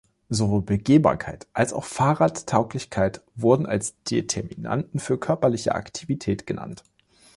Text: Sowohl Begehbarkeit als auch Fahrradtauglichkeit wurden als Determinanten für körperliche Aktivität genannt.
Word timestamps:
Sowohl 0.29 0.63
Begehbarkeit 0.63 1.45
als 1.53 1.73
auch 1.73 1.83
Fahrradtauglichkeit 1.85 3.21
wurden 3.35 3.67
als 3.67 3.93
Determinanten 4.09 4.97
für 4.99 5.19
körperliche 5.19 5.75
Aktivität 5.75 6.47
genannt. 6.47 6.83